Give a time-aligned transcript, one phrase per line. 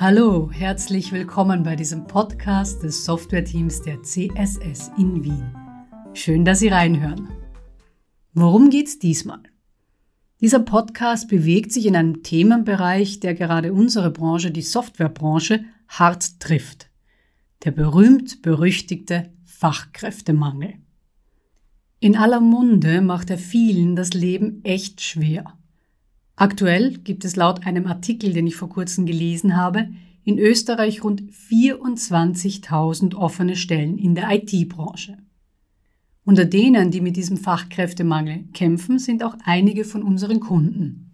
[0.00, 5.52] Hallo, herzlich willkommen bei diesem Podcast des Softwareteams der CSS in Wien.
[6.14, 7.28] Schön, dass Sie reinhören.
[8.32, 9.42] Worum geht's diesmal?
[10.40, 16.90] Dieser Podcast bewegt sich in einem Themenbereich, der gerade unsere Branche, die Softwarebranche, hart trifft.
[17.64, 20.74] Der berühmt-berüchtigte Fachkräftemangel.
[21.98, 25.57] In aller Munde macht er vielen das Leben echt schwer.
[26.40, 29.88] Aktuell gibt es laut einem Artikel, den ich vor kurzem gelesen habe,
[30.22, 35.18] in Österreich rund 24.000 offene Stellen in der IT-Branche.
[36.22, 41.10] Unter denen, die mit diesem Fachkräftemangel kämpfen, sind auch einige von unseren Kunden.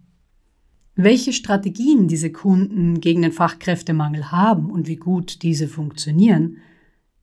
[0.93, 6.57] Welche Strategien diese Kunden gegen den Fachkräftemangel haben und wie gut diese funktionieren,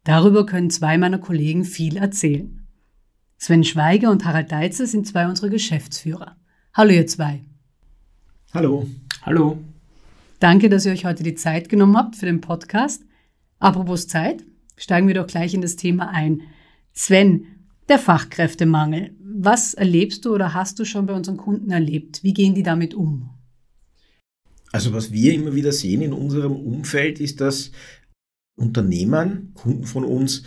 [0.02, 2.66] darüber können zwei meiner Kollegen viel erzählen.
[3.38, 6.36] Sven Schweiger und Harald Deitzer sind zwei unserer Geschäftsführer.
[6.74, 7.44] Hallo ihr zwei.
[8.54, 8.86] Hallo.
[9.22, 9.56] Hallo.
[10.38, 13.02] Danke, dass ihr euch heute die Zeit genommen habt für den Podcast.
[13.58, 14.44] Apropos Zeit,
[14.76, 16.42] steigen wir doch gleich in das Thema ein.
[16.92, 17.46] Sven,
[17.88, 19.16] der Fachkräftemangel.
[19.20, 22.22] Was erlebst du oder hast du schon bei unseren Kunden erlebt?
[22.22, 23.30] Wie gehen die damit um?
[24.70, 27.72] Also was wir immer wieder sehen in unserem Umfeld ist, dass
[28.58, 30.42] Unternehmen, Kunden von uns,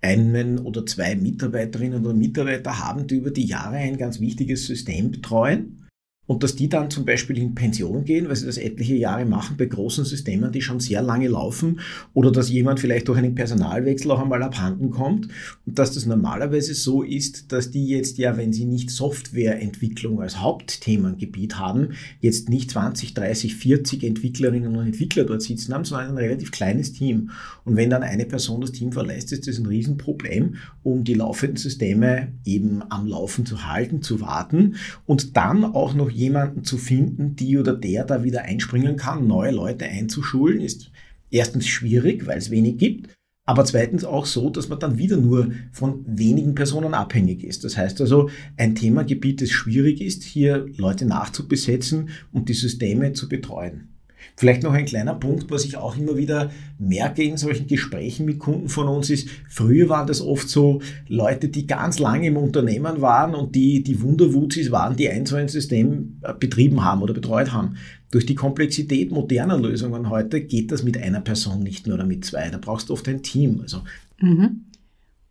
[0.00, 5.10] einen oder zwei Mitarbeiterinnen oder Mitarbeiter haben, die über die Jahre ein ganz wichtiges System
[5.10, 5.83] betreuen
[6.26, 9.56] und dass die dann zum Beispiel in Pension gehen, weil sie das etliche Jahre machen
[9.58, 11.80] bei großen Systemen, die schon sehr lange laufen,
[12.14, 15.28] oder dass jemand vielleicht durch einen Personalwechsel auch einmal abhanden kommt
[15.66, 20.40] und dass das normalerweise so ist, dass die jetzt ja, wenn sie nicht Softwareentwicklung als
[20.40, 26.18] Hauptthemengebiet haben, jetzt nicht 20, 30, 40 Entwicklerinnen und Entwickler dort sitzen haben, sondern ein
[26.18, 27.30] relativ kleines Team.
[27.64, 31.56] Und wenn dann eine Person das Team verlässt, ist das ein Riesenproblem, um die laufenden
[31.56, 37.36] Systeme eben am Laufen zu halten, zu warten und dann auch noch jemanden zu finden,
[37.36, 40.90] die oder der da wieder einspringen kann, neue Leute einzuschulen, ist
[41.30, 43.10] erstens schwierig, weil es wenig gibt,
[43.46, 47.64] aber zweitens auch so, dass man dann wieder nur von wenigen Personen abhängig ist.
[47.64, 53.28] Das heißt also, ein Themagebiet, das schwierig ist, hier Leute nachzubesetzen und die Systeme zu
[53.28, 53.88] betreuen.
[54.36, 58.38] Vielleicht noch ein kleiner Punkt, was ich auch immer wieder merke in solchen Gesprächen mit
[58.38, 63.00] Kunden von uns ist, früher waren das oft so Leute, die ganz lange im Unternehmen
[63.00, 67.14] waren und die, die Wunderwuzis waren, die ein so ein System äh, betrieben haben oder
[67.14, 67.76] betreut haben.
[68.10, 72.24] Durch die Komplexität moderner Lösungen heute geht das mit einer Person nicht mehr oder mit
[72.24, 72.48] zwei.
[72.50, 73.60] Da brauchst du oft ein Team.
[73.60, 73.82] Also.
[74.20, 74.66] Mhm.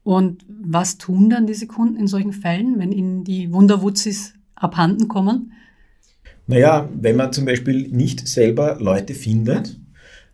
[0.03, 5.53] Und was tun dann diese Kunden in solchen Fällen, wenn ihnen die Wunderwuzis abhanden kommen?
[6.47, 9.79] Naja, wenn man zum Beispiel nicht selber Leute findet,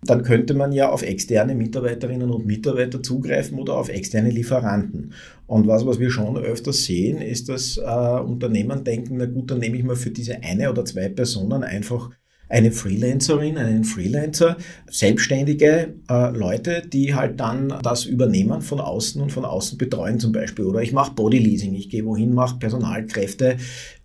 [0.02, 5.14] dann könnte man ja auf externe Mitarbeiterinnen und Mitarbeiter zugreifen oder auf externe Lieferanten.
[5.46, 9.60] Und was, was wir schon öfters sehen, ist, dass äh, Unternehmen denken, na gut, dann
[9.60, 12.12] nehme ich mal für diese eine oder zwei Personen einfach
[12.50, 14.58] eine Freelancerin, einen Freelancer,
[14.90, 20.32] selbstständige äh, Leute, die halt dann das übernehmen von außen und von außen betreuen zum
[20.32, 20.66] Beispiel.
[20.66, 23.58] Oder ich mache Bodyleasing, ich gehe wohin, mache Personalkräfte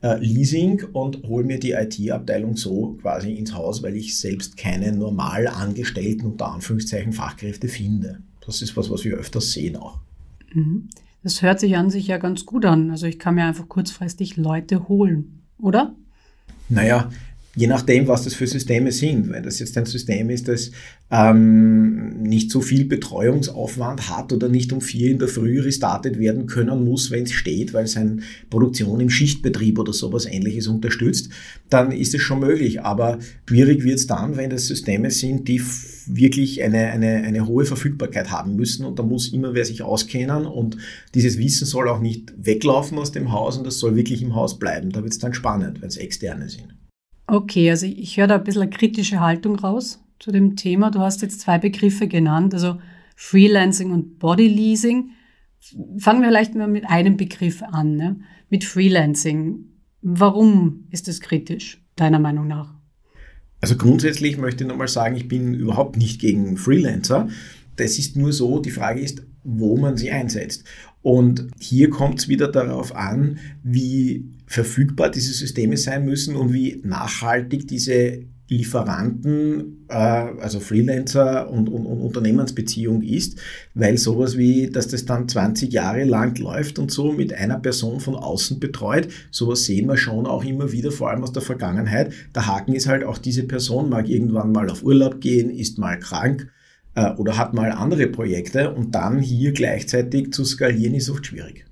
[0.02, 4.92] äh, Leasing und hole mir die IT-Abteilung so quasi ins Haus, weil ich selbst keine
[4.92, 8.18] normal angestellten, unter Anführungszeichen, Fachkräfte finde.
[8.44, 10.00] Das ist was, was wir öfters sehen auch.
[10.52, 10.90] Mhm.
[11.22, 12.90] Das hört sich an sich ja ganz gut an.
[12.90, 15.94] Also ich kann mir einfach kurzfristig Leute holen, oder?
[16.68, 17.08] Naja,
[17.56, 19.30] je nachdem, was das für Systeme sind.
[19.30, 20.70] Wenn das jetzt ein System ist, das
[21.10, 26.46] ähm, nicht so viel Betreuungsaufwand hat oder nicht um vier in der Früh restartet werden
[26.46, 28.18] können muss, wenn es steht, weil seine
[28.50, 31.30] Produktion im Schichtbetrieb oder sowas ähnliches unterstützt,
[31.70, 32.80] dann ist es schon möglich.
[32.80, 35.62] Aber schwierig wird es dann, wenn das Systeme sind, die
[36.06, 40.46] wirklich eine, eine, eine hohe Verfügbarkeit haben müssen und da muss immer wer sich auskennen
[40.46, 40.76] und
[41.14, 44.58] dieses Wissen soll auch nicht weglaufen aus dem Haus und das soll wirklich im Haus
[44.58, 44.90] bleiben.
[44.90, 46.74] Da wird es dann spannend, wenn es externe sind.
[47.26, 50.90] Okay, also ich höre da ein bisschen eine kritische Haltung raus zu dem Thema.
[50.90, 52.78] Du hast jetzt zwei Begriffe genannt, also
[53.16, 55.10] Freelancing und Bodyleasing.
[55.98, 58.20] Fangen wir vielleicht mal mit einem Begriff an, ne?
[58.50, 59.64] mit Freelancing.
[60.02, 62.74] Warum ist das kritisch, deiner Meinung nach?
[63.62, 67.28] Also grundsätzlich möchte ich nochmal sagen, ich bin überhaupt nicht gegen Freelancer.
[67.76, 70.64] Das ist nur so, die Frage ist, wo man sie einsetzt.
[71.04, 76.80] Und hier kommt es wieder darauf an, wie verfügbar diese Systeme sein müssen und wie
[76.82, 83.38] nachhaltig diese Lieferanten, äh, also Freelancer und, und, und Unternehmensbeziehung ist,
[83.74, 88.00] weil sowas wie, dass das dann 20 Jahre lang läuft und so mit einer Person
[88.00, 92.14] von außen betreut, sowas sehen wir schon auch immer wieder, vor allem aus der Vergangenheit.
[92.34, 95.98] Der Haken ist halt auch, diese Person mag irgendwann mal auf Urlaub gehen, ist mal
[95.98, 96.48] krank
[96.94, 101.64] äh, oder hat mal andere Projekte und dann hier gleichzeitig zu skalieren ist oft schwierig.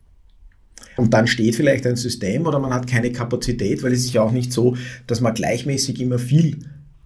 [0.97, 4.23] Und dann steht vielleicht ein System oder man hat keine Kapazität, weil es ist ja
[4.23, 4.77] auch nicht so,
[5.07, 6.59] dass man gleichmäßig immer viel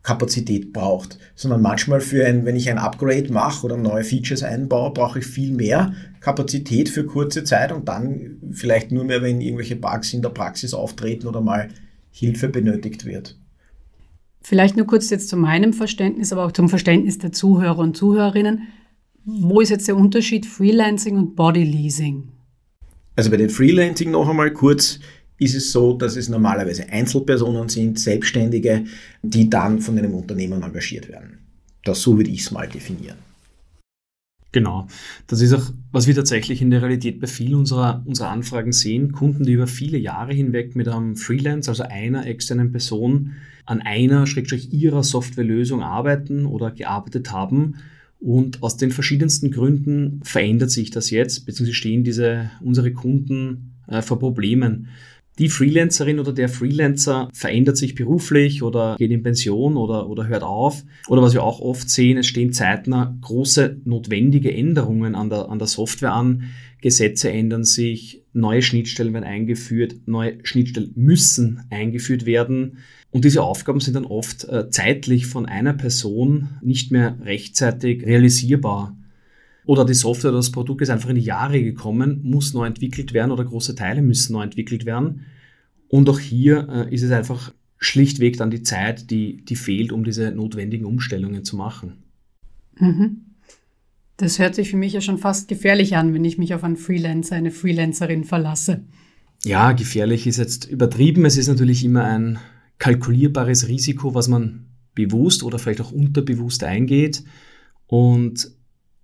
[0.03, 4.93] Kapazität braucht, sondern manchmal für ein, wenn ich ein Upgrade mache oder neue Features einbaue,
[4.93, 9.77] brauche ich viel mehr Kapazität für kurze Zeit und dann vielleicht nur mehr, wenn irgendwelche
[9.77, 11.69] Bugs in der Praxis auftreten oder mal
[12.11, 13.37] Hilfe benötigt wird.
[14.49, 18.69] Vielleicht nur kurz jetzt zu meinem Verständnis, aber auch zum Verständnis der Zuhörer und Zuhörerinnen.
[19.25, 22.29] Wo ist jetzt der Unterschied Freelancing und Body Leasing?
[23.17, 25.01] Also bei den Freelancing noch einmal kurz
[25.41, 28.85] ist es so, dass es normalerweise Einzelpersonen sind, Selbstständige,
[29.21, 31.39] die dann von einem Unternehmen engagiert werden.
[31.83, 33.19] Das so würde ich es mal definieren.
[34.53, 34.87] Genau.
[35.27, 39.11] Das ist auch, was wir tatsächlich in der Realität bei vielen unserer, unserer Anfragen sehen.
[39.11, 43.33] Kunden, die über viele Jahre hinweg mit einem Freelance, also einer externen Person,
[43.67, 47.77] an einer, schrägstrich ihrer Softwarelösung arbeiten oder gearbeitet haben.
[48.19, 54.01] Und aus den verschiedensten Gründen verändert sich das jetzt, beziehungsweise stehen diese, unsere Kunden äh,
[54.01, 54.89] vor Problemen
[55.39, 60.43] die Freelancerin oder der Freelancer verändert sich beruflich oder geht in Pension oder, oder hört
[60.43, 60.83] auf.
[61.09, 65.59] Oder was wir auch oft sehen, es stehen zeitnah große notwendige Änderungen an der, an
[65.59, 66.45] der Software an.
[66.81, 72.79] Gesetze ändern sich, neue Schnittstellen werden eingeführt, neue Schnittstellen müssen eingeführt werden.
[73.17, 78.95] Und diese Aufgaben sind dann oft äh, zeitlich von einer Person nicht mehr rechtzeitig realisierbar
[79.65, 83.15] oder die Software oder das Produkt ist einfach in die Jahre gekommen, muss neu entwickelt
[83.15, 85.25] werden oder große Teile müssen neu entwickelt werden.
[85.89, 90.05] Und auch hier äh, ist es einfach schlichtweg dann die Zeit, die, die fehlt, um
[90.05, 91.95] diese notwendigen Umstellungen zu machen.
[92.79, 93.23] Mhm.
[94.19, 96.77] Das hört sich für mich ja schon fast gefährlich an, wenn ich mich auf einen
[96.77, 98.85] Freelancer, eine Freelancerin verlasse.
[99.43, 101.25] Ja, gefährlich ist jetzt übertrieben.
[101.25, 102.39] Es ist natürlich immer ein
[102.79, 107.25] kalkulierbares Risiko, was man bewusst oder vielleicht auch unterbewusst eingeht.
[107.87, 108.51] Und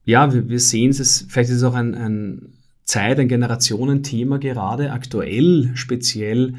[0.05, 2.53] ja, wir, wir sehen es, vielleicht ist es auch ein, ein
[2.85, 4.93] Zeit, ein Generationenthema gerade.
[4.93, 6.55] Aktuell speziell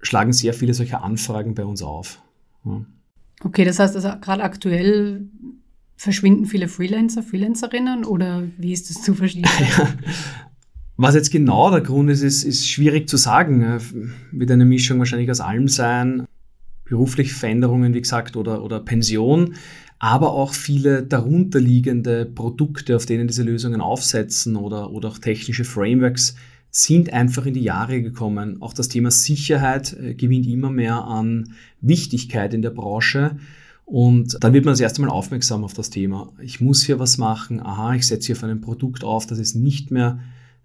[0.00, 2.20] schlagen sehr viele solcher Anfragen bei uns auf.
[2.64, 2.84] Ja.
[3.44, 5.28] Okay, das heißt, also gerade aktuell
[5.96, 9.44] verschwinden viele Freelancer, Freelancerinnen oder wie ist das zu verstehen?
[9.78, 9.88] ja.
[10.96, 13.80] Was jetzt genau der Grund ist, ist, ist schwierig zu sagen.
[14.32, 16.26] Wird eine Mischung wahrscheinlich aus allem sein.
[16.88, 19.54] Berufliche Veränderungen, wie gesagt, oder, oder Pension
[19.98, 26.36] aber auch viele darunterliegende Produkte, auf denen diese Lösungen aufsetzen oder, oder auch technische Frameworks
[26.70, 28.62] sind einfach in die Jahre gekommen.
[28.62, 33.36] Auch das Thema Sicherheit äh, gewinnt immer mehr an Wichtigkeit in der Branche.
[33.86, 36.30] Und dann wird man das erste Mal aufmerksam auf das Thema.
[36.40, 37.60] Ich muss hier was machen.
[37.60, 40.20] Aha, ich setze hier auf ein Produkt auf, das ist nicht mehr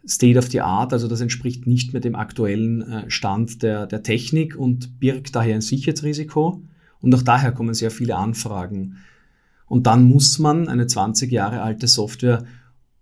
[0.07, 4.03] State of the Art, also das entspricht nicht mehr dem aktuellen äh, Stand der, der
[4.03, 6.61] Technik und birgt daher ein Sicherheitsrisiko.
[7.01, 8.97] Und auch daher kommen sehr viele Anfragen.
[9.67, 12.45] Und dann muss man eine 20 Jahre alte Software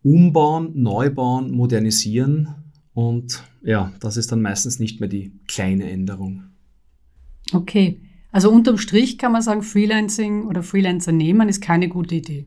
[0.04, 2.50] umbauen, neu bauen, modernisieren.
[2.94, 6.44] Und ja, das ist dann meistens nicht mehr die kleine Änderung.
[7.54, 8.02] Okay,
[8.32, 12.46] also unterm Strich kann man sagen, Freelancing oder Freelancer nehmen ist keine gute Idee.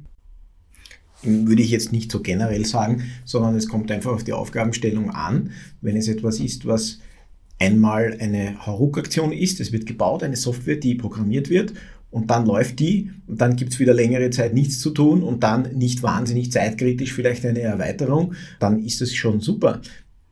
[1.25, 5.50] Würde ich jetzt nicht so generell sagen, sondern es kommt einfach auf die Aufgabenstellung an.
[5.81, 6.99] Wenn es etwas ist, was
[7.59, 11.73] einmal eine Hauruck-Aktion ist, es wird gebaut, eine Software, die programmiert wird
[12.11, 15.76] und dann läuft die und dann gibt's wieder längere Zeit nichts zu tun und dann
[15.76, 19.81] nicht wahnsinnig zeitkritisch vielleicht eine Erweiterung, dann ist das schon super.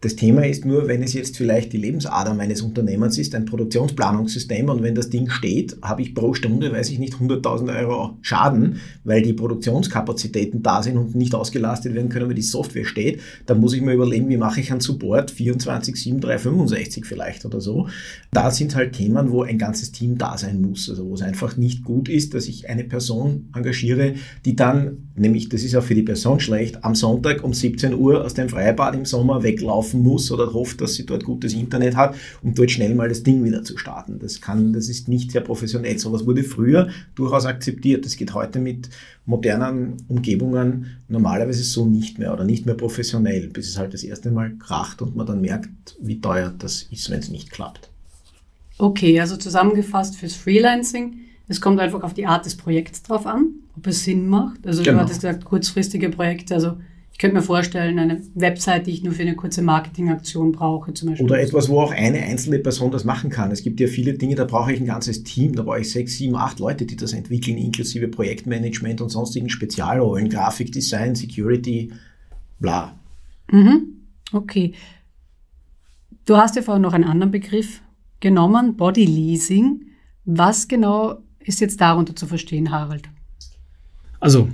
[0.02, 4.68] Das Thema ist nur, wenn es jetzt vielleicht die Lebensader meines Unternehmens ist, ein Produktionsplanungssystem
[4.68, 8.80] und wenn das Ding steht, habe ich pro Stunde, weiß ich nicht, 100.000 Euro Schaden,
[9.04, 13.60] weil die Produktionskapazitäten da sind und nicht ausgelastet werden können, weil die Software steht, dann
[13.60, 17.60] muss ich mir überlegen, wie mache ich einen Support 24, 7, 3, 65 vielleicht oder
[17.60, 17.88] so.
[18.32, 21.56] Da sind halt Themen, wo ein ganzes Team da sein muss, also wo es einfach
[21.56, 25.94] nicht gut ist, dass ich eine Person engagiere, die dann, nämlich das ist auch für
[25.94, 30.02] die Person schlecht, am Sonntag um 17 Uhr aus dem Freibad im Sommer weglaufen laufen
[30.02, 33.44] muss oder hofft, dass sie dort gutes Internet hat, um dort schnell mal das Ding
[33.44, 34.18] wieder zu starten.
[34.18, 35.98] Das kann, das ist nicht sehr professionell.
[35.98, 38.04] Sowas wurde früher durchaus akzeptiert.
[38.04, 38.88] Das geht heute mit
[39.24, 44.30] modernen Umgebungen normalerweise so nicht mehr oder nicht mehr professionell, bis es halt das erste
[44.30, 47.90] Mal kracht und man dann merkt, wie teuer das ist, wenn es nicht klappt.
[48.78, 51.18] Okay, also zusammengefasst fürs Freelancing.
[51.48, 54.66] Es kommt einfach auf die Art des Projekts drauf an, ob es Sinn macht.
[54.66, 54.98] Also genau.
[54.98, 56.76] du hattest gesagt, kurzfristige Projekte, also
[57.12, 61.10] ich könnte mir vorstellen, eine Website, die ich nur für eine kurze Marketingaktion brauche, zum
[61.10, 61.26] Beispiel.
[61.26, 63.52] Oder etwas, wo auch eine einzelne Person das machen kann.
[63.52, 66.16] Es gibt ja viele Dinge, da brauche ich ein ganzes Team, da brauche ich sechs,
[66.16, 71.92] sieben, acht Leute, die das entwickeln, inklusive Projektmanagement und sonstigen Spezialrollen, Grafikdesign, Security,
[72.58, 72.98] bla.
[73.50, 73.98] Mhm.
[74.32, 74.72] Okay.
[76.24, 77.82] Du hast ja vorhin noch einen anderen Begriff
[78.20, 79.86] genommen, Body Leasing.
[80.24, 83.08] Was genau ist jetzt darunter zu verstehen, Harald?
[84.20, 84.48] Also,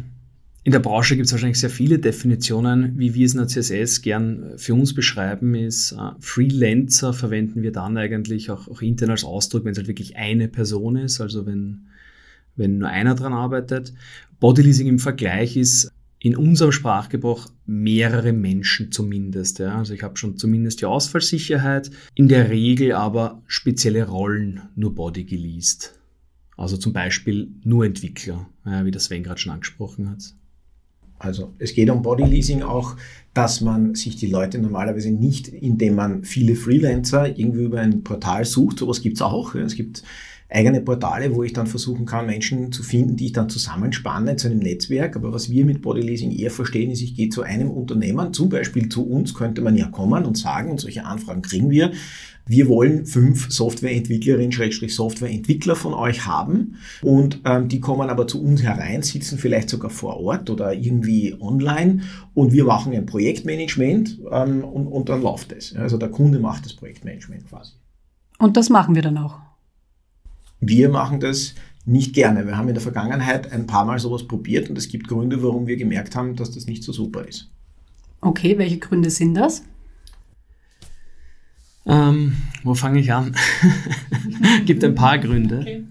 [0.64, 2.98] in der Branche gibt es wahrscheinlich sehr viele Definitionen.
[2.98, 7.72] Wie wir es in der CSS gern für uns beschreiben, ist äh, Freelancer verwenden wir
[7.72, 11.20] dann eigentlich auch, auch intern als Ausdruck, wenn es halt wirklich eine Person ist.
[11.20, 11.86] Also wenn,
[12.56, 13.94] wenn nur einer dran arbeitet.
[14.40, 19.60] Bodyleasing im Vergleich ist in unserem Sprachgebrauch mehrere Menschen zumindest.
[19.60, 19.78] Ja.
[19.78, 25.24] Also ich habe schon zumindest die Ausfallsicherheit, in der Regel aber spezielle Rollen nur Body
[25.24, 25.94] geleast.
[26.56, 30.34] Also zum Beispiel nur Entwickler, wie das Sven gerade schon angesprochen hat.
[31.18, 32.96] Also es geht um Bodyleasing auch,
[33.34, 38.44] dass man sich die Leute normalerweise nicht, indem man viele Freelancer irgendwie über ein Portal
[38.44, 39.54] sucht, sowas gibt es auch.
[39.54, 40.02] Es gibt
[40.50, 44.48] eigene Portale, wo ich dann versuchen kann, Menschen zu finden, die ich dann zusammenspanne zu
[44.48, 45.16] einem Netzwerk.
[45.16, 48.88] Aber was wir mit Bodyleasing eher verstehen, ist, ich gehe zu einem Unternehmen, zum Beispiel
[48.88, 51.92] zu uns, könnte man ja kommen und sagen, und solche Anfragen kriegen wir,
[52.48, 58.42] wir wollen fünf Softwareentwicklerinnen, Schrägstrich Softwareentwickler von euch haben und ähm, die kommen aber zu
[58.42, 62.00] uns herein, sitzen vielleicht sogar vor Ort oder irgendwie online
[62.32, 65.76] und wir machen ein Projektmanagement ähm, und, und dann läuft es.
[65.76, 67.72] Also der Kunde macht das Projektmanagement quasi.
[68.38, 69.47] Und das machen wir dann auch.
[70.60, 72.46] Wir machen das nicht gerne.
[72.46, 75.66] Wir haben in der Vergangenheit ein paar Mal sowas probiert und es gibt Gründe, warum
[75.66, 77.50] wir gemerkt haben, dass das nicht so super ist.
[78.20, 79.62] Okay, welche Gründe sind das?
[81.86, 83.34] Ähm, wo fange ich an?
[84.66, 85.60] gibt ein paar Gründe.
[85.60, 85.84] Okay.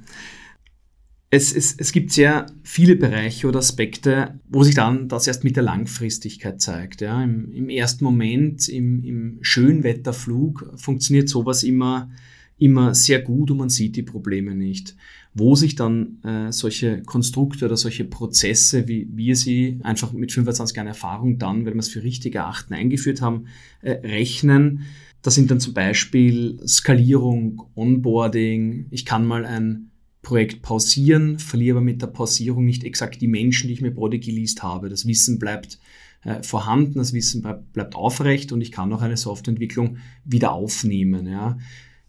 [1.30, 5.58] Es, es, es gibt sehr viele Bereiche oder Aspekte, wo sich dann das erst mit
[5.58, 7.02] der Langfristigkeit zeigt.
[7.02, 7.22] Ja.
[7.22, 12.10] Im, Im, ersten Moment, im, im Schönwetterflug, funktioniert sowas immer
[12.58, 14.96] immer sehr gut und man sieht die Probleme nicht.
[15.34, 20.76] Wo sich dann äh, solche Konstrukte oder solche Prozesse, wie wir sie einfach mit 25
[20.76, 23.46] Jahren Erfahrung dann, wenn wir es für richtig erachten, eingeführt haben,
[23.82, 24.86] äh, rechnen,
[25.22, 28.88] das sind dann zum Beispiel Skalierung, Onboarding.
[28.92, 33.68] Ich kann mal ein Projekt pausieren, verliere aber mit der Pausierung nicht exakt die Menschen,
[33.68, 34.90] die ich mir Body geleast habe.
[34.90, 35.80] Das Wissen bleibt
[36.24, 41.28] äh, vorhanden, das Wissen bleibt, bleibt aufrecht und ich kann auch eine Softwareentwicklung wieder aufnehmen.
[41.28, 41.58] Ja.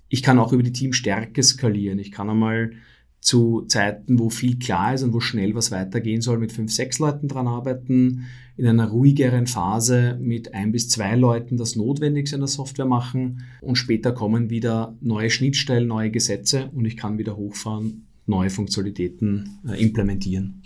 [0.09, 1.99] Ich kann auch über die Teamstärke skalieren.
[1.99, 2.73] Ich kann einmal
[3.21, 6.99] zu Zeiten, wo viel klar ist und wo schnell was weitergehen soll, mit fünf, sechs
[6.99, 12.41] Leuten dran arbeiten, in einer ruhigeren Phase mit ein bis zwei Leuten das Notwendigste in
[12.41, 17.37] der Software machen und später kommen wieder neue Schnittstellen, neue Gesetze und ich kann wieder
[17.37, 20.63] hochfahren, neue Funktionalitäten äh, implementieren.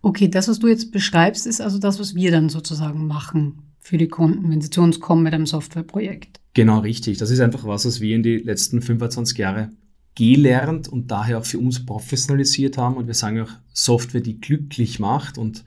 [0.00, 3.98] Okay, das, was du jetzt beschreibst, ist also das, was wir dann sozusagen machen für
[3.98, 6.40] die Kunden, wenn sie zu uns kommen mit einem Softwareprojekt.
[6.58, 7.18] Genau richtig.
[7.18, 9.70] Das ist einfach was, was wir in die letzten 25 Jahre
[10.16, 12.96] gelernt und daher auch für uns professionalisiert haben.
[12.96, 15.38] Und wir sagen auch Software, die glücklich macht.
[15.38, 15.64] Und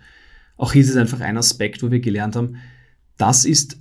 [0.58, 2.58] auch hier ist es einfach ein Aspekt, wo wir gelernt haben,
[3.18, 3.78] das ist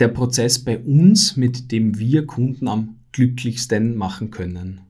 [0.00, 4.80] der Prozess bei uns, mit dem wir Kunden am glücklichsten machen können.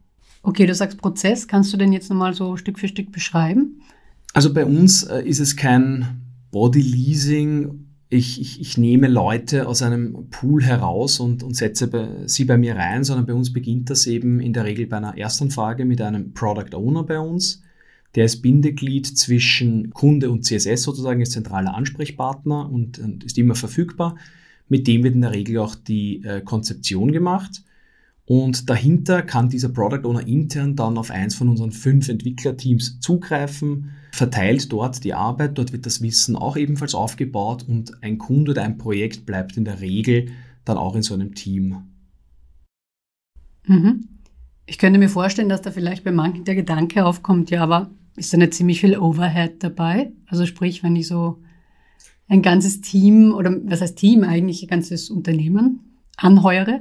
[0.43, 1.47] Okay, du sagst Prozess.
[1.47, 3.83] Kannst du den jetzt nochmal so Stück für Stück beschreiben?
[4.33, 9.83] Also bei uns äh, ist es kein Body Leasing ich, ich, ich nehme Leute aus
[9.83, 13.91] einem Pool heraus und, und setze bei, sie bei mir rein, sondern bei uns beginnt
[13.91, 17.63] das eben in der Regel bei einer Erstanfrage mit einem Product Owner bei uns.
[18.15, 23.57] Der ist Bindeglied zwischen Kunde und CSS sozusagen, ist zentraler Ansprechpartner und, und ist immer
[23.57, 24.17] verfügbar.
[24.69, 27.63] Mit dem wird in der Regel auch die äh, Konzeption gemacht.
[28.25, 33.91] Und dahinter kann dieser Product Owner intern dann auf eins von unseren fünf Entwicklerteams zugreifen,
[34.17, 38.63] verteilt dort die Arbeit, dort wird das Wissen auch ebenfalls aufgebaut und ein Kunde oder
[38.63, 40.31] ein Projekt bleibt in der Regel
[40.65, 41.83] dann auch in so einem Team.
[43.67, 44.09] Mhm.
[44.67, 48.33] Ich könnte mir vorstellen, dass da vielleicht bei manchen der Gedanke aufkommt, ja, aber ist
[48.33, 50.13] da nicht ziemlich viel Overhead dabei?
[50.27, 51.43] Also sprich, wenn ich so
[52.27, 56.81] ein ganzes Team oder was heißt Team eigentlich, ein ganzes Unternehmen anheuere,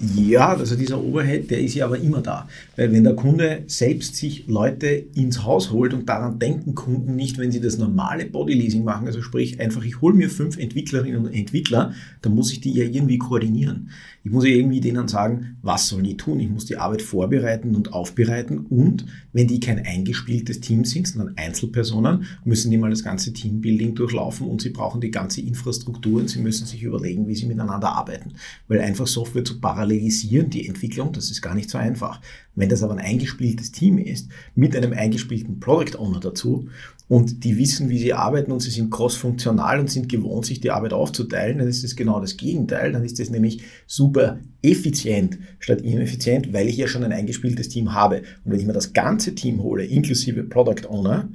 [0.00, 2.48] ja, also dieser Overhead, der ist ja aber immer da.
[2.76, 7.36] Weil wenn der Kunde selbst sich Leute ins Haus holt und daran denken Kunden nicht,
[7.36, 11.34] wenn sie das normale Bodyleasing machen, also sprich einfach, ich hole mir fünf Entwicklerinnen und
[11.34, 11.92] Entwickler,
[12.22, 13.90] dann muss ich die ja irgendwie koordinieren.
[14.22, 16.40] Ich muss ja irgendwie denen sagen, was sollen die tun?
[16.40, 21.36] Ich muss die Arbeit vorbereiten und aufbereiten und wenn die kein eingespieltes Team sind, sondern
[21.36, 26.28] Einzelpersonen, müssen die mal das ganze Teambuilding durchlaufen und sie brauchen die ganze Infrastruktur und
[26.28, 28.32] sie müssen sich überlegen, wie sie miteinander arbeiten.
[28.68, 32.20] Weil einfach Software zu parallelisieren, die Entwicklung, das ist gar nicht so einfach.
[32.54, 36.68] Wenn das aber ein eingespieltes Team ist, mit einem eingespielten Product Owner dazu
[37.08, 40.70] und die wissen, wie sie arbeiten und sie sind cross-funktional und sind gewohnt, sich die
[40.70, 42.92] Arbeit aufzuteilen, dann ist das genau das Gegenteil.
[42.92, 47.92] Dann ist das nämlich super effizient statt ineffizient, weil ich ja schon ein eingespieltes Team
[47.92, 48.22] habe.
[48.44, 51.28] Und wenn ich mir das ganze Team hole, inklusive Product Owner,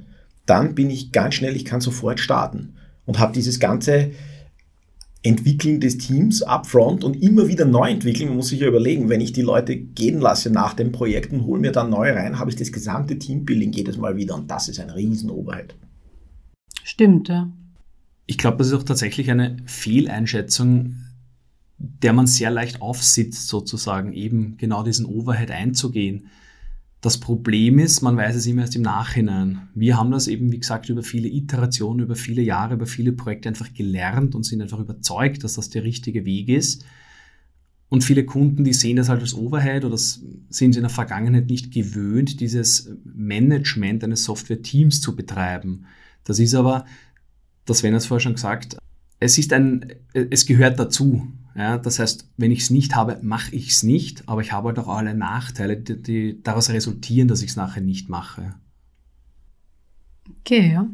[0.46, 4.12] dann bin ich ganz schnell, ich kann sofort starten und habe dieses ganze
[5.26, 8.28] Entwickeln des Teams upfront und immer wieder neu entwickeln.
[8.28, 11.44] Man muss sich ja überlegen, wenn ich die Leute gehen lasse nach dem Projekt und
[11.44, 14.68] hole mir dann neu rein, habe ich das gesamte Teambuilding jedes Mal wieder und das
[14.68, 15.74] ist ein Riesenoberheit.
[16.82, 17.50] Stimmt, ja.
[18.26, 20.96] Ich glaube, das ist auch tatsächlich eine Fehleinschätzung,
[21.78, 26.28] der man sehr leicht aufsitzt, sozusagen eben genau diesen Overhead einzugehen.
[27.06, 29.68] Das Problem ist, man weiß es immer erst im Nachhinein.
[29.76, 33.48] Wir haben das eben, wie gesagt, über viele Iterationen, über viele Jahre, über viele Projekte
[33.48, 36.84] einfach gelernt und sind einfach überzeugt, dass das der richtige Weg ist.
[37.88, 41.46] Und viele Kunden, die sehen das halt als Overhead oder sind sie in der Vergangenheit
[41.46, 45.86] nicht gewöhnt, dieses Management eines Software-Teams zu betreiben.
[46.24, 46.86] Das ist aber,
[47.66, 48.78] das Sven hat es vorher schon gesagt,
[49.20, 51.26] es ist ein, es gehört dazu.
[51.54, 54.68] Ja, das heißt, wenn ich es nicht habe, mache ich es nicht, aber ich habe
[54.68, 58.54] halt auch alle Nachteile, die, die daraus resultieren, dass ich es nachher nicht mache.
[60.40, 60.86] Okay, ja.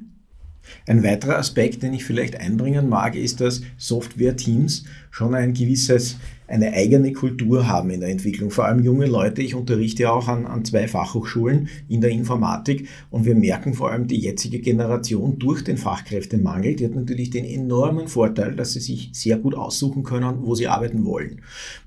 [0.87, 6.73] Ein weiterer Aspekt, den ich vielleicht einbringen mag, ist, dass Software-Teams schon ein gewisses eine
[6.73, 8.51] eigene Kultur haben in der Entwicklung.
[8.51, 9.43] Vor allem junge Leute.
[9.43, 14.07] Ich unterrichte auch an, an zwei Fachhochschulen in der Informatik und wir merken vor allem
[14.07, 19.11] die jetzige Generation durch den Fachkräftemangel, die hat natürlich den enormen Vorteil, dass sie sich
[19.13, 21.41] sehr gut aussuchen können, wo sie arbeiten wollen.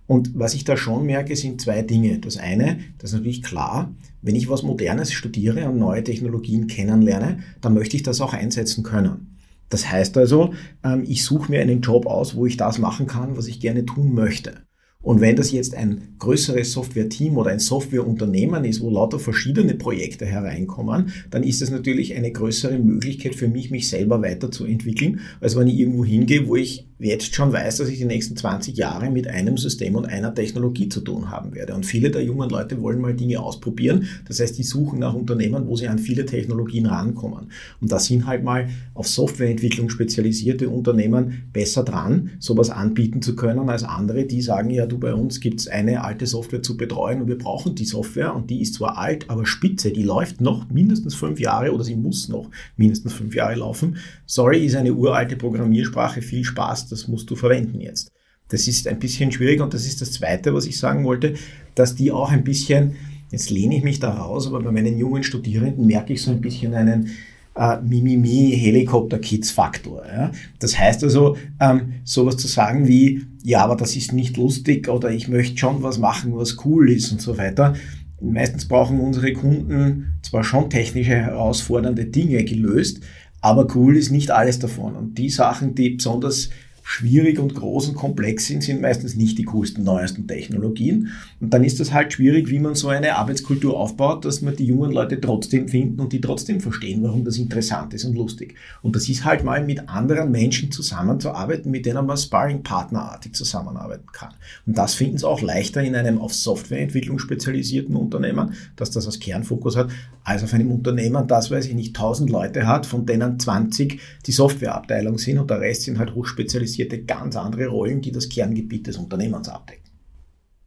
[0.07, 2.19] Und was ich da schon merke, sind zwei Dinge.
[2.19, 7.39] Das eine, das ist natürlich klar, wenn ich was Modernes studiere und neue Technologien kennenlerne,
[7.61, 9.34] dann möchte ich das auch einsetzen können.
[9.69, 10.53] Das heißt also,
[10.83, 13.85] ähm, ich suche mir einen Job aus, wo ich das machen kann, was ich gerne
[13.85, 14.65] tun möchte.
[15.05, 20.25] Und wenn das jetzt ein größeres Software-Team oder ein Softwareunternehmen ist, wo lauter verschiedene Projekte
[20.25, 25.67] hereinkommen, dann ist es natürlich eine größere Möglichkeit für mich, mich selber weiterzuentwickeln, als wenn
[25.67, 29.27] ich irgendwo hingehe, wo ich jetzt schon weiß, dass ich die nächsten 20 Jahre mit
[29.27, 31.75] einem System und einer Technologie zu tun haben werde.
[31.75, 34.07] Und viele der jungen Leute wollen mal Dinge ausprobieren.
[34.27, 37.51] Das heißt, die suchen nach Unternehmen, wo sie an viele Technologien rankommen.
[37.81, 43.69] Und da sind halt mal auf Softwareentwicklung spezialisierte Unternehmen besser dran, sowas anbieten zu können
[43.69, 47.27] als andere, die sagen, ja, du bei uns gibt's eine alte Software zu betreuen und
[47.27, 51.15] wir brauchen die Software und die ist zwar alt, aber spitze, die läuft noch mindestens
[51.15, 53.97] fünf Jahre oder sie muss noch mindestens fünf Jahre laufen.
[54.25, 58.11] Sorry, ist eine uralte Programmiersprache, viel Spaß das musst du verwenden jetzt.
[58.49, 61.33] Das ist ein bisschen schwierig und das ist das Zweite, was ich sagen wollte,
[61.73, 62.95] dass die auch ein bisschen,
[63.31, 66.41] jetzt lehne ich mich da raus, aber bei meinen jungen Studierenden merke ich so ein
[66.41, 67.09] bisschen einen
[67.55, 70.05] äh, Mimimi-Helikopter-Kids-Faktor.
[70.05, 70.31] Ja?
[70.59, 75.09] Das heißt also, ähm, sowas zu sagen wie, ja, aber das ist nicht lustig oder
[75.11, 77.73] ich möchte schon was machen, was cool ist und so weiter.
[78.21, 82.99] Meistens brauchen unsere Kunden zwar schon technische herausfordernde Dinge gelöst,
[83.41, 84.95] aber cool ist nicht alles davon.
[84.95, 86.49] Und die Sachen, die besonders
[86.87, 91.09] schwierig und groß und komplex sind, sind meistens nicht die coolsten, neuesten Technologien.
[91.41, 94.67] Und dann ist das halt schwierig, wie man so eine Arbeitskultur aufbaut, dass man die
[94.67, 98.53] jungen Leute trotzdem finden und die trotzdem verstehen, warum das interessant ist und lustig.
[98.83, 104.35] Und das ist halt mal mit anderen Menschen zusammenzuarbeiten, mit denen man Sparring-Partnerartig zusammenarbeiten kann.
[104.67, 109.19] Und das finden sie auch leichter in einem auf Softwareentwicklung spezialisierten Unternehmen, dass das als
[109.19, 109.89] Kernfokus hat,
[110.23, 114.31] als auf einem Unternehmen, das, weiß ich nicht, 1000 Leute hat, von denen 20 die
[114.31, 118.87] Softwareabteilung sind und der Rest sind halt hochspezialisiert spezialisierte ganz andere Rollen, die das Kerngebiet
[118.87, 119.83] des Unternehmens abdecken.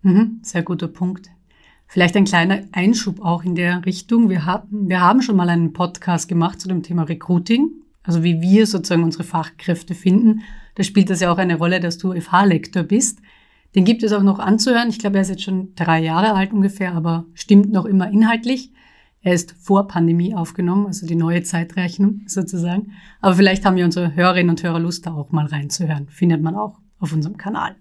[0.03, 1.29] Mhm, sehr guter Punkt.
[1.87, 4.29] Vielleicht ein kleiner Einschub auch in der Richtung.
[4.29, 7.71] Wir haben, wir haben schon mal einen Podcast gemacht zu dem Thema Recruiting,
[8.03, 10.42] also wie wir sozusagen unsere Fachkräfte finden.
[10.75, 13.21] Da spielt das ja auch eine Rolle, dass du FH-Lektor bist.
[13.75, 14.88] Den gibt es auch noch anzuhören.
[14.88, 18.71] Ich glaube, er ist jetzt schon drei Jahre alt ungefähr, aber stimmt noch immer inhaltlich.
[19.21, 22.93] Er ist vor Pandemie aufgenommen, also die neue Zeitrechnung sozusagen.
[23.21, 26.09] Aber vielleicht haben ja unsere Hörerinnen und Hörer Lust, da auch mal reinzuhören.
[26.09, 27.77] Findet man auch auf unserem Kanal.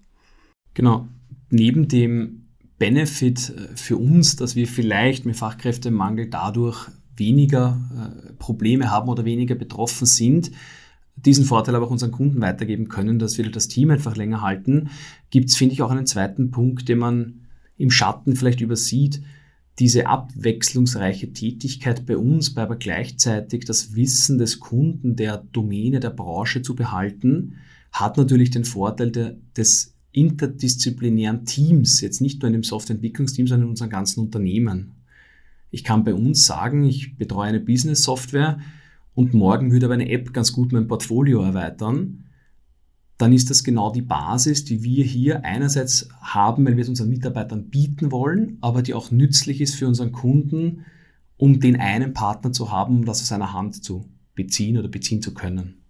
[0.73, 1.07] Genau.
[1.49, 2.47] Neben dem
[2.77, 9.25] Benefit äh, für uns, dass wir vielleicht mit Fachkräftemangel dadurch weniger äh, Probleme haben oder
[9.25, 10.51] weniger betroffen sind,
[11.15, 14.89] diesen Vorteil aber auch unseren Kunden weitergeben können, dass wir das Team einfach länger halten,
[15.31, 19.21] gibt es, finde ich, auch einen zweiten Punkt, den man im Schatten vielleicht übersieht
[19.79, 26.09] diese abwechslungsreiche Tätigkeit bei uns, bei aber gleichzeitig das Wissen des Kunden, der Domäne, der
[26.09, 27.57] Branche zu behalten,
[27.91, 33.67] hat natürlich den Vorteil der, des interdisziplinären Teams, jetzt nicht nur in dem Softwareentwicklungsteam, sondern
[33.67, 34.95] in unserem ganzen Unternehmen.
[35.69, 38.59] Ich kann bei uns sagen, ich betreue eine Business-Software
[39.13, 42.26] und morgen würde aber eine App ganz gut mein Portfolio erweitern
[43.17, 47.09] dann ist das genau die Basis, die wir hier einerseits haben, weil wir es unseren
[47.09, 50.85] Mitarbeitern bieten wollen, aber die auch nützlich ist für unseren Kunden,
[51.35, 55.21] um den einen Partner zu haben, um das aus seiner Hand zu beziehen oder beziehen
[55.21, 55.81] zu können.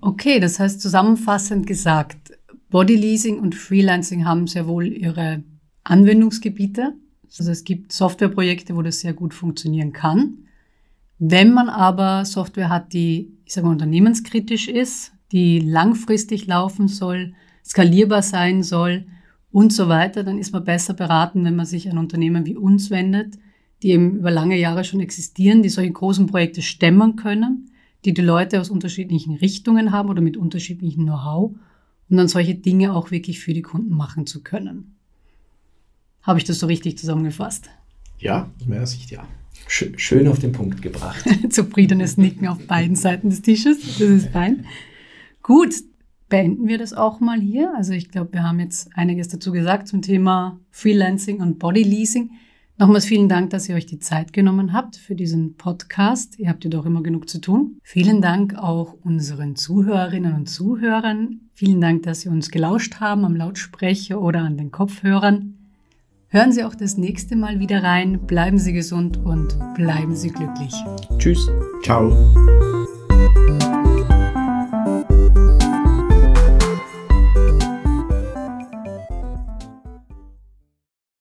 [0.00, 2.38] Okay, das heißt zusammenfassend gesagt,
[2.70, 5.42] Bodyleasing und Freelancing haben sehr wohl ihre
[5.82, 6.94] Anwendungsgebiete.
[7.38, 10.38] Also es gibt Softwareprojekte, wo das sehr gut funktionieren kann.
[11.18, 17.34] Wenn man aber Software hat, die, ich sage mal, unternehmenskritisch ist, die langfristig laufen soll,
[17.64, 19.04] skalierbar sein soll
[19.50, 22.88] und so weiter, dann ist man besser beraten, wenn man sich an Unternehmen wie uns
[22.90, 23.34] wendet,
[23.82, 27.72] die eben über lange Jahre schon existieren, die solche großen Projekte stemmen können,
[28.04, 31.50] die die Leute aus unterschiedlichen Richtungen haben oder mit unterschiedlichem Know-how,
[32.10, 34.94] um dann solche Dinge auch wirklich für die Kunden machen zu können.
[36.22, 37.70] Habe ich das so richtig zusammengefasst?
[38.20, 39.26] Ja, aus meiner Sicht ja.
[39.66, 41.24] Schön auf den Punkt gebracht.
[41.50, 43.80] Zufriedenes Nicken auf beiden Seiten des Tisches.
[43.98, 44.64] Das ist fein.
[45.44, 45.74] Gut,
[46.30, 47.74] beenden wir das auch mal hier.
[47.76, 52.30] Also ich glaube, wir haben jetzt einiges dazu gesagt zum Thema Freelancing und Bodyleasing.
[52.78, 56.38] Nochmals vielen Dank, dass ihr euch die Zeit genommen habt für diesen Podcast.
[56.38, 57.78] Ihr habt ja doch immer genug zu tun.
[57.82, 61.42] Vielen Dank auch unseren Zuhörerinnen und Zuhörern.
[61.52, 65.58] Vielen Dank, dass Sie uns gelauscht haben am Lautsprecher oder an den Kopfhörern.
[66.28, 68.26] Hören Sie auch das nächste Mal wieder rein.
[68.26, 70.72] Bleiben Sie gesund und bleiben Sie glücklich.
[71.18, 71.50] Tschüss.
[71.82, 72.10] Ciao.